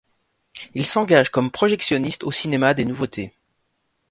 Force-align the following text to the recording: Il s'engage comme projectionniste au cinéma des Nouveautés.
Il 0.73 0.83
s'engage 0.87 1.29
comme 1.29 1.51
projectionniste 1.51 2.23
au 2.23 2.31
cinéma 2.31 2.73
des 2.73 2.85
Nouveautés. 2.85 3.35